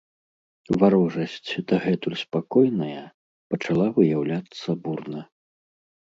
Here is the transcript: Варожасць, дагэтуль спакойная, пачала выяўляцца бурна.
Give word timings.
Варожасць, 0.83 1.51
дагэтуль 1.71 2.15
спакойная, 2.23 3.05
пачала 3.53 3.87
выяўляцца 4.01 4.69
бурна. 4.89 5.21